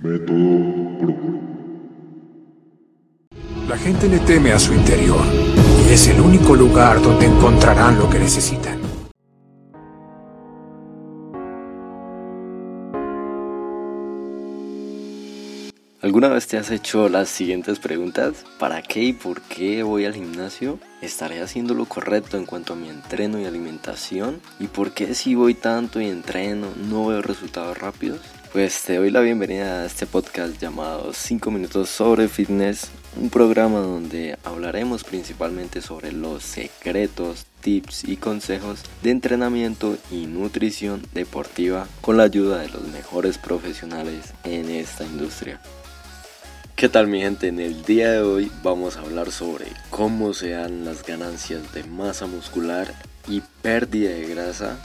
Método 0.00 0.96
Pro. 1.00 1.16
La 3.68 3.76
gente 3.76 4.08
le 4.08 4.20
teme 4.20 4.52
a 4.52 4.58
su 4.60 4.72
interior 4.72 5.24
y 5.88 5.92
es 5.92 6.06
el 6.06 6.20
único 6.20 6.54
lugar 6.54 7.02
donde 7.02 7.26
encontrarán 7.26 7.98
lo 7.98 8.08
que 8.08 8.20
necesitan. 8.20 8.78
¿Alguna 16.00 16.28
vez 16.28 16.46
te 16.46 16.58
has 16.58 16.70
hecho 16.70 17.08
las 17.08 17.28
siguientes 17.28 17.80
preguntas? 17.80 18.44
¿Para 18.60 18.82
qué 18.82 19.02
y 19.02 19.12
por 19.12 19.42
qué 19.42 19.82
voy 19.82 20.04
al 20.04 20.14
gimnasio? 20.14 20.78
¿Estaré 21.02 21.42
haciendo 21.42 21.74
lo 21.74 21.86
correcto 21.86 22.36
en 22.36 22.46
cuanto 22.46 22.74
a 22.74 22.76
mi 22.76 22.88
entreno 22.88 23.40
y 23.40 23.46
alimentación? 23.46 24.40
¿Y 24.60 24.68
por 24.68 24.92
qué 24.92 25.12
si 25.14 25.34
voy 25.34 25.54
tanto 25.54 26.00
y 26.00 26.06
entreno 26.06 26.68
no 26.88 27.08
veo 27.08 27.20
resultados 27.20 27.76
rápidos? 27.76 28.20
Pues 28.52 28.82
te 28.82 28.96
doy 28.96 29.10
la 29.10 29.20
bienvenida 29.20 29.82
a 29.82 29.84
este 29.84 30.06
podcast 30.06 30.58
llamado 30.58 31.12
5 31.12 31.50
minutos 31.50 31.90
sobre 31.90 32.28
fitness, 32.28 32.88
un 33.20 33.28
programa 33.28 33.80
donde 33.80 34.38
hablaremos 34.42 35.04
principalmente 35.04 35.82
sobre 35.82 36.12
los 36.12 36.44
secretos, 36.44 37.44
tips 37.60 38.04
y 38.04 38.16
consejos 38.16 38.84
de 39.02 39.10
entrenamiento 39.10 39.98
y 40.10 40.24
nutrición 40.24 41.02
deportiva 41.12 41.86
con 42.00 42.16
la 42.16 42.22
ayuda 42.22 42.60
de 42.60 42.70
los 42.70 42.88
mejores 42.88 43.36
profesionales 43.36 44.32
en 44.44 44.70
esta 44.70 45.04
industria. 45.04 45.60
¿Qué 46.74 46.88
tal 46.88 47.06
mi 47.06 47.20
gente? 47.20 47.48
En 47.48 47.60
el 47.60 47.84
día 47.84 48.12
de 48.12 48.22
hoy 48.22 48.50
vamos 48.62 48.96
a 48.96 49.00
hablar 49.00 49.30
sobre 49.30 49.66
cómo 49.90 50.32
se 50.32 50.50
dan 50.50 50.86
las 50.86 51.04
ganancias 51.04 51.74
de 51.74 51.84
masa 51.84 52.26
muscular 52.26 52.94
y 53.26 53.42
pérdida 53.60 54.08
de 54.08 54.26
grasa 54.26 54.78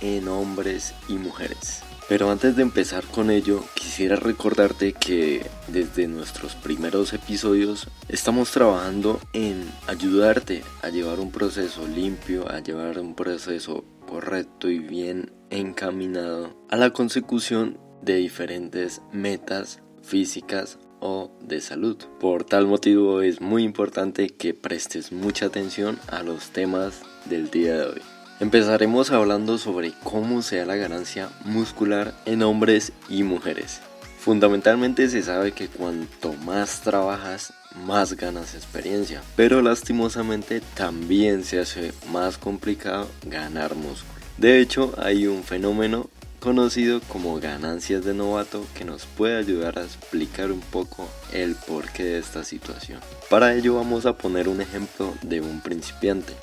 en 0.00 0.26
hombres 0.26 0.92
y 1.08 1.12
mujeres. 1.12 1.84
Pero 2.08 2.30
antes 2.30 2.54
de 2.54 2.62
empezar 2.62 3.04
con 3.04 3.30
ello, 3.30 3.64
quisiera 3.74 4.14
recordarte 4.14 4.92
que 4.92 5.44
desde 5.66 6.06
nuestros 6.06 6.54
primeros 6.54 7.12
episodios 7.12 7.88
estamos 8.08 8.52
trabajando 8.52 9.20
en 9.32 9.68
ayudarte 9.88 10.62
a 10.82 10.90
llevar 10.90 11.18
un 11.18 11.32
proceso 11.32 11.86
limpio, 11.88 12.48
a 12.48 12.60
llevar 12.60 13.00
un 13.00 13.16
proceso 13.16 13.84
correcto 14.08 14.70
y 14.70 14.78
bien 14.78 15.32
encaminado 15.50 16.56
a 16.70 16.76
la 16.76 16.90
consecución 16.90 17.78
de 18.02 18.16
diferentes 18.16 19.02
metas 19.12 19.80
físicas 20.02 20.78
o 21.00 21.32
de 21.40 21.60
salud. 21.60 21.96
Por 22.20 22.44
tal 22.44 22.68
motivo 22.68 23.20
es 23.20 23.40
muy 23.40 23.64
importante 23.64 24.28
que 24.28 24.54
prestes 24.54 25.10
mucha 25.10 25.46
atención 25.46 25.98
a 26.06 26.22
los 26.22 26.50
temas 26.50 27.02
del 27.28 27.50
día 27.50 27.74
de 27.74 27.86
hoy. 27.86 28.15
Empezaremos 28.38 29.12
hablando 29.12 29.56
sobre 29.56 29.92
cómo 30.04 30.42
se 30.42 30.56
da 30.56 30.66
la 30.66 30.76
ganancia 30.76 31.30
muscular 31.46 32.12
en 32.26 32.42
hombres 32.42 32.92
y 33.08 33.22
mujeres. 33.22 33.80
Fundamentalmente 34.18 35.08
se 35.08 35.22
sabe 35.22 35.52
que 35.52 35.68
cuanto 35.68 36.34
más 36.34 36.82
trabajas, 36.82 37.54
más 37.86 38.12
ganas 38.12 38.54
experiencia, 38.54 39.22
pero 39.36 39.62
lastimosamente 39.62 40.60
también 40.74 41.44
se 41.44 41.60
hace 41.60 41.94
más 42.12 42.36
complicado 42.36 43.08
ganar 43.24 43.74
músculo. 43.74 44.20
De 44.36 44.60
hecho, 44.60 44.92
hay 44.98 45.26
un 45.26 45.42
fenómeno 45.42 46.10
conocido 46.38 47.00
como 47.08 47.40
ganancias 47.40 48.04
de 48.04 48.12
novato 48.12 48.66
que 48.76 48.84
nos 48.84 49.06
puede 49.06 49.38
ayudar 49.38 49.78
a 49.78 49.84
explicar 49.84 50.52
un 50.52 50.60
poco 50.60 51.08
el 51.32 51.54
porqué 51.54 52.04
de 52.04 52.18
esta 52.18 52.44
situación. 52.44 53.00
Para 53.30 53.54
ello 53.54 53.76
vamos 53.76 54.04
a 54.04 54.18
poner 54.18 54.46
un 54.48 54.60
ejemplo 54.60 55.14
de 55.22 55.40
un 55.40 55.62
principiante. 55.62 56.34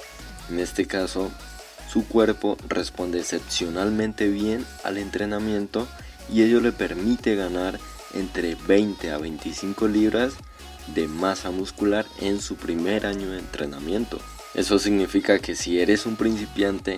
En 0.50 0.60
este 0.60 0.88
caso, 0.88 1.32
su 1.94 2.08
cuerpo 2.08 2.58
responde 2.68 3.20
excepcionalmente 3.20 4.28
bien 4.28 4.66
al 4.84 4.98
entrenamiento 4.98 5.88
y 6.28 6.42
ello 6.42 6.60
le 6.60 6.72
permite 6.72 7.36
ganar 7.36 7.80
entre 8.16 8.56
20 8.68 9.12
a 9.12 9.20
25 9.20 9.88
libras 9.88 10.34
de 10.96 11.08
masa 11.08 11.52
muscular 11.52 12.08
en 12.20 12.42
su 12.42 12.56
primer 12.56 13.06
año 13.06 13.30
de 13.30 13.38
entrenamiento. 13.38 14.18
Eso 14.56 14.80
significa 14.80 15.38
que 15.38 15.56
si 15.56 15.80
eres 15.80 16.08
un 16.08 16.16
principiante 16.16 16.98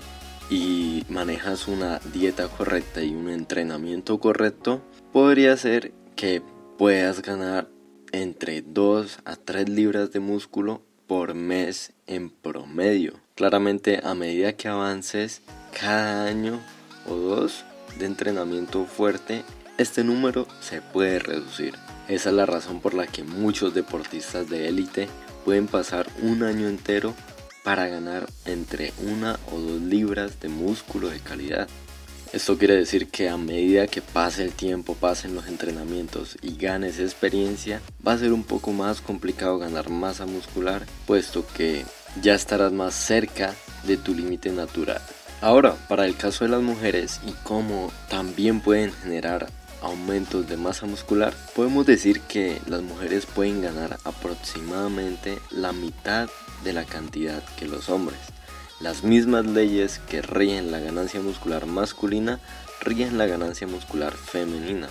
y 0.50 1.03
manejas 1.09 1.67
una 1.67 2.00
dieta 2.13 2.47
correcta 2.47 3.03
y 3.03 3.13
un 3.13 3.29
entrenamiento 3.29 4.22
correcto, 4.22 4.81
podría 5.11 5.57
ser 5.57 5.91
que 6.16 6.41
puedas 6.78 7.22
ganar 7.22 7.67
entre 8.13 8.61
2 8.61 9.19
a 9.25 9.35
3 9.35 9.67
libras 9.67 10.13
de 10.13 10.22
músculo 10.22 10.84
por 11.05 11.34
mes 11.34 11.91
en 12.07 12.29
promedio. 12.29 13.24
Claramente 13.35 14.00
a 14.01 14.16
medida 14.16 14.53
que 14.53 14.69
avances 14.69 15.41
cada 15.78 16.25
año 16.25 16.62
o 17.06 17.16
dos 17.16 17.66
de 18.00 18.06
entrenamiento 18.06 18.85
fuerte, 18.85 19.44
este 19.78 20.06
número 20.06 20.47
se 20.62 20.81
puede 20.81 21.19
reducir. 21.19 21.73
Esa 22.07 22.29
es 22.29 22.35
la 22.35 22.46
razón 22.46 22.79
por 22.79 22.94
la 22.94 23.07
que 23.07 23.23
muchos 23.23 23.73
deportistas 23.73 24.50
de 24.50 24.69
élite 24.69 25.09
pueden 25.44 25.68
pasar 25.68 26.07
un 26.22 26.44
año 26.44 26.69
entero 26.69 27.13
para 27.66 27.90
ganar 27.90 28.25
entre 28.46 28.94
una 29.06 29.38
o 29.52 29.59
dos 29.59 29.81
libras 29.81 30.40
de 30.40 30.47
músculo 30.47 31.09
de 31.09 31.19
calidad. 31.19 31.67
Esto 32.31 32.57
quiere 32.57 32.78
decir 32.78 33.09
que 33.09 33.28
a 33.28 33.35
medida 33.35 33.88
que 33.88 34.02
pase 34.02 34.44
el 34.44 34.53
tiempo, 34.53 34.96
pasen 34.96 35.35
los 35.35 35.47
entrenamientos 35.47 36.38
y 36.41 36.56
ganes 36.56 37.00
experiencia, 37.00 37.81
va 38.06 38.13
a 38.13 38.17
ser 38.17 38.31
un 38.31 38.44
poco 38.44 38.72
más 38.72 39.02
complicado 39.02 39.59
ganar 39.59 39.90
masa 39.90 40.25
muscular, 40.25 40.85
puesto 41.06 41.46
que 41.46 41.84
ya 42.21 42.33
estarás 42.33 42.71
más 42.71 42.93
cerca 42.95 43.53
de 43.83 43.97
tu 43.97 44.13
límite 44.13 44.51
natural. 44.51 45.01
Ahora, 45.41 45.75
para 45.87 46.05
el 46.05 46.15
caso 46.15 46.45
de 46.45 46.51
las 46.51 46.61
mujeres 46.61 47.19
y 47.25 47.31
cómo 47.43 47.91
también 48.09 48.61
pueden 48.61 48.91
generar 48.91 49.47
aumentos 49.81 50.47
de 50.47 50.57
masa 50.57 50.85
muscular, 50.85 51.33
podemos 51.55 51.85
decir 51.85 52.21
que 52.21 52.59
las 52.67 52.81
mujeres 52.81 53.25
pueden 53.25 53.61
ganar 53.61 53.97
aproximadamente 54.03 55.37
la 55.51 55.73
mitad 55.73 56.29
de 56.63 56.73
la 56.73 56.85
cantidad 56.85 57.43
que 57.57 57.67
los 57.67 57.89
hombres. 57.89 58.19
Las 58.79 59.03
mismas 59.03 59.45
leyes 59.45 59.99
que 60.09 60.21
ríen 60.21 60.71
la 60.71 60.79
ganancia 60.79 61.21
muscular 61.21 61.65
masculina 61.65 62.39
ríen 62.81 63.17
la 63.17 63.25
ganancia 63.25 63.67
muscular 63.67 64.13
femenina. 64.13 64.89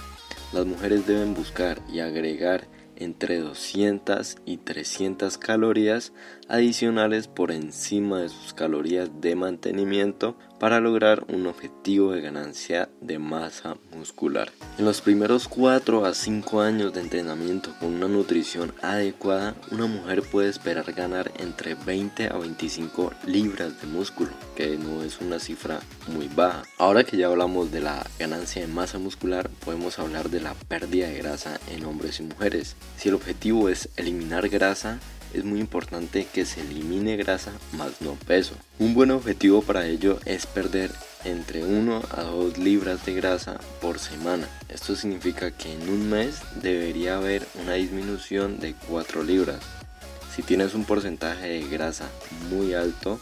Las 0.52 0.66
mujeres 0.66 1.06
deben 1.06 1.34
buscar 1.34 1.80
y 1.92 2.00
agregar 2.00 2.66
entre 2.96 3.38
200 3.38 4.36
y 4.44 4.58
300 4.58 5.38
calorías 5.38 6.12
adicionales 6.48 7.28
por 7.28 7.50
encima 7.50 8.20
de 8.20 8.28
sus 8.28 8.52
calorías 8.52 9.10
de 9.20 9.34
mantenimiento 9.34 10.36
para 10.58 10.80
lograr 10.80 11.24
un 11.28 11.46
objetivo 11.46 12.12
de 12.12 12.20
ganancia 12.20 12.88
de 13.00 13.18
masa 13.18 13.76
muscular. 13.94 14.50
En 14.78 14.84
los 14.84 15.00
primeros 15.00 15.48
4 15.48 16.06
a 16.06 16.14
5 16.14 16.60
años 16.60 16.92
de 16.92 17.00
entrenamiento 17.00 17.74
con 17.80 17.94
una 17.94 18.08
nutrición 18.08 18.72
adecuada, 18.80 19.54
una 19.70 19.86
mujer 19.86 20.22
puede 20.22 20.48
esperar 20.48 20.92
ganar 20.92 21.32
entre 21.38 21.74
20 21.74 22.28
a 22.28 22.38
25 22.38 23.12
libras 23.26 23.80
de 23.80 23.88
músculo, 23.88 24.30
que 24.56 24.76
no 24.78 25.02
es 25.02 25.20
una 25.20 25.38
cifra 25.38 25.80
muy 26.08 26.28
baja. 26.28 26.62
Ahora 26.78 27.04
que 27.04 27.16
ya 27.16 27.26
hablamos 27.26 27.72
de 27.72 27.80
la 27.80 28.06
ganancia 28.18 28.62
de 28.62 28.68
masa 28.68 28.98
muscular, 28.98 29.50
podemos 29.64 29.98
hablar 29.98 30.30
de 30.30 30.40
la 30.40 30.54
pérdida 30.54 31.08
de 31.08 31.18
grasa 31.18 31.60
en 31.70 31.84
hombres 31.84 32.20
y 32.20 32.22
mujeres. 32.22 32.76
Si 32.96 33.08
el 33.08 33.14
objetivo 33.14 33.68
es 33.68 33.88
eliminar 33.96 34.48
grasa, 34.48 34.98
es 35.32 35.44
muy 35.44 35.60
importante 35.60 36.26
que 36.32 36.46
se 36.46 36.60
elimine 36.60 37.16
grasa 37.16 37.52
más 37.72 38.00
no 38.00 38.12
peso. 38.14 38.54
Un 38.78 38.94
buen 38.94 39.10
objetivo 39.10 39.62
para 39.62 39.86
ello 39.86 40.20
es 40.24 40.46
perder 40.46 40.90
entre 41.24 41.64
1 41.64 42.02
a 42.10 42.22
2 42.22 42.58
libras 42.58 43.04
de 43.04 43.14
grasa 43.14 43.58
por 43.80 43.98
semana. 43.98 44.48
Esto 44.68 44.94
significa 44.94 45.50
que 45.50 45.72
en 45.72 45.88
un 45.88 46.08
mes 46.08 46.36
debería 46.62 47.16
haber 47.16 47.46
una 47.62 47.74
disminución 47.74 48.60
de 48.60 48.74
4 48.88 49.24
libras. 49.24 49.60
Si 50.34 50.42
tienes 50.42 50.74
un 50.74 50.84
porcentaje 50.84 51.48
de 51.48 51.68
grasa 51.68 52.08
muy 52.50 52.74
alto, 52.74 53.18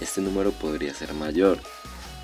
este 0.00 0.20
número 0.20 0.52
podría 0.52 0.94
ser 0.94 1.12
mayor. 1.14 1.58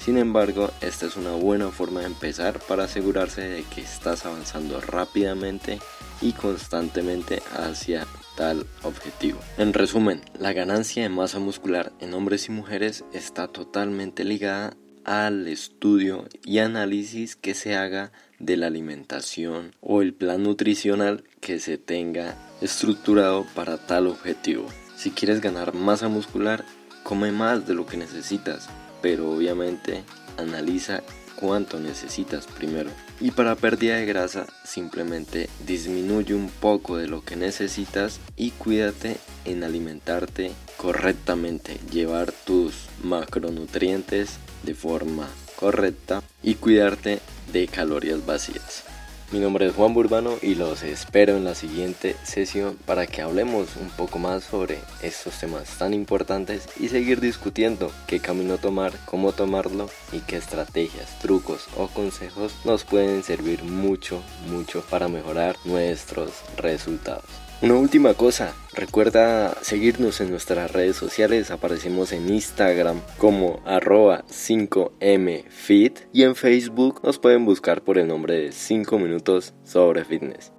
Sin 0.04 0.16
embargo, 0.16 0.70
esta 0.80 1.06
es 1.06 1.16
una 1.16 1.32
buena 1.32 1.70
forma 1.70 2.00
de 2.00 2.06
empezar 2.06 2.60
para 2.60 2.84
asegurarse 2.84 3.42
de 3.42 3.62
que 3.64 3.82
estás 3.82 4.24
avanzando 4.26 4.80
rápidamente 4.80 5.80
y 6.20 6.32
constantemente 6.32 7.42
hacia 7.56 8.06
tal 8.36 8.66
objetivo. 8.82 9.40
En 9.56 9.72
resumen, 9.72 10.20
la 10.38 10.52
ganancia 10.52 11.02
de 11.02 11.08
masa 11.08 11.38
muscular 11.38 11.92
en 12.00 12.14
hombres 12.14 12.48
y 12.48 12.52
mujeres 12.52 13.04
está 13.12 13.48
totalmente 13.48 14.24
ligada 14.24 14.76
al 15.04 15.48
estudio 15.48 16.26
y 16.44 16.58
análisis 16.58 17.34
que 17.34 17.54
se 17.54 17.76
haga 17.76 18.12
de 18.38 18.56
la 18.56 18.66
alimentación 18.66 19.74
o 19.80 20.02
el 20.02 20.12
plan 20.12 20.42
nutricional 20.42 21.24
que 21.40 21.58
se 21.58 21.78
tenga 21.78 22.36
estructurado 22.60 23.46
para 23.54 23.78
tal 23.78 24.06
objetivo. 24.06 24.66
Si 24.96 25.10
quieres 25.10 25.40
ganar 25.40 25.74
masa 25.74 26.08
muscular, 26.08 26.64
come 27.04 27.32
más 27.32 27.66
de 27.66 27.74
lo 27.74 27.86
que 27.86 27.96
necesitas, 27.96 28.68
pero 29.00 29.30
obviamente 29.30 30.04
analiza 30.36 31.02
cuánto 31.38 31.78
necesitas 31.78 32.46
primero. 32.46 32.90
Y 33.20 33.30
para 33.30 33.54
pérdida 33.54 33.96
de 33.96 34.06
grasa 34.06 34.46
simplemente 34.64 35.48
disminuye 35.66 36.34
un 36.34 36.48
poco 36.48 36.96
de 36.96 37.06
lo 37.06 37.24
que 37.24 37.36
necesitas 37.36 38.20
y 38.36 38.50
cuídate 38.50 39.16
en 39.44 39.64
alimentarte 39.64 40.52
correctamente, 40.76 41.78
llevar 41.90 42.32
tus 42.32 42.86
macronutrientes 43.02 44.38
de 44.62 44.74
forma 44.74 45.28
correcta 45.56 46.22
y 46.42 46.54
cuidarte 46.54 47.20
de 47.52 47.66
calorías 47.68 48.24
vacías. 48.24 48.87
Mi 49.30 49.40
nombre 49.40 49.66
es 49.66 49.74
Juan 49.74 49.92
Burbano 49.92 50.36
y 50.40 50.54
los 50.54 50.82
espero 50.82 51.36
en 51.36 51.44
la 51.44 51.54
siguiente 51.54 52.16
sesión 52.22 52.78
para 52.86 53.06
que 53.06 53.20
hablemos 53.20 53.76
un 53.76 53.90
poco 53.90 54.18
más 54.18 54.42
sobre 54.42 54.78
estos 55.02 55.38
temas 55.38 55.76
tan 55.76 55.92
importantes 55.92 56.66
y 56.80 56.88
seguir 56.88 57.20
discutiendo 57.20 57.92
qué 58.06 58.20
camino 58.20 58.56
tomar, 58.56 58.92
cómo 59.04 59.32
tomarlo 59.32 59.90
y 60.12 60.20
qué 60.20 60.36
estrategias, 60.36 61.18
trucos 61.18 61.68
o 61.76 61.88
consejos 61.88 62.54
nos 62.64 62.84
pueden 62.84 63.22
servir 63.22 63.64
mucho, 63.64 64.22
mucho 64.48 64.82
para 64.88 65.08
mejorar 65.08 65.56
nuestros 65.66 66.30
resultados. 66.56 67.47
Una 67.60 67.74
última 67.74 68.14
cosa, 68.14 68.54
recuerda 68.72 69.52
seguirnos 69.62 70.20
en 70.20 70.30
nuestras 70.30 70.70
redes 70.70 70.94
sociales, 70.94 71.50
aparecemos 71.50 72.12
en 72.12 72.32
Instagram 72.32 73.00
como 73.16 73.60
arroba 73.66 74.24
5mfit 74.28 76.06
y 76.12 76.22
en 76.22 76.36
Facebook 76.36 77.00
nos 77.02 77.18
pueden 77.18 77.44
buscar 77.44 77.82
por 77.82 77.98
el 77.98 78.06
nombre 78.06 78.34
de 78.34 78.52
5 78.52 79.00
minutos 79.00 79.54
sobre 79.64 80.04
fitness. 80.04 80.52